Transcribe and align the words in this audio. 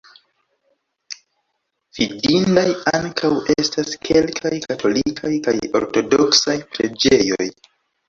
Vidindaj 1.97 2.65
ankaŭ 2.93 3.31
estas 3.57 3.95
kelkaj 4.09 4.55
katolikaj 4.67 5.33
kaj 5.49 5.59
ortodoksaj 5.85 6.61
preĝejoj. 6.77 7.53